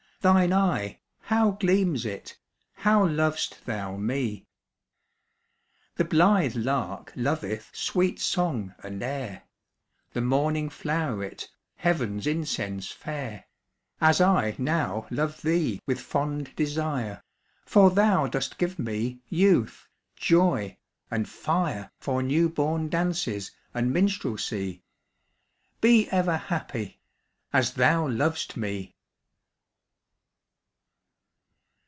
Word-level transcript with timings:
Thine 0.21 0.53
eye, 0.53 0.99
how 1.21 1.49
gleams 1.53 2.05
it! 2.05 2.37
How 2.75 3.07
lov'st 3.07 3.65
thou 3.65 3.97
me! 3.97 4.45
The 5.95 6.05
blithe 6.05 6.55
lark 6.55 7.11
loveth 7.15 7.71
Sweet 7.73 8.19
song 8.19 8.75
and 8.83 9.01
air, 9.01 9.45
The 10.13 10.21
morning 10.21 10.69
flow'ret 10.69 11.47
Heav'n's 11.77 12.27
incense 12.27 12.91
fair, 12.91 13.45
As 13.99 14.21
I 14.21 14.53
now 14.59 15.07
love 15.09 15.41
thee 15.41 15.81
With 15.87 15.99
fond 15.99 16.55
desire, 16.55 17.23
For 17.65 17.89
thou 17.89 18.27
dost 18.27 18.59
give 18.59 18.77
me 18.77 19.23
Youth, 19.27 19.87
joy, 20.15 20.77
and 21.09 21.27
fire, 21.27 21.89
For 21.99 22.21
new 22.21 22.47
born 22.47 22.89
dances 22.89 23.53
And 23.73 23.91
minstrelsy. 23.91 24.83
Be 25.81 26.07
ever 26.11 26.37
happy, 26.37 26.99
As 27.51 27.73
thou 27.73 28.07
lov'st 28.07 28.55
me! 28.55 28.93